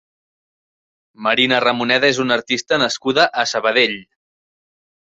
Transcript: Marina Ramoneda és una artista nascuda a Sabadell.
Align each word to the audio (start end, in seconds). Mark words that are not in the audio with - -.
Marina 1.27 1.59
Ramoneda 1.67 2.11
és 2.15 2.23
una 2.27 2.39
artista 2.41 2.83
nascuda 2.87 3.31
a 3.45 3.49
Sabadell. 3.55 3.99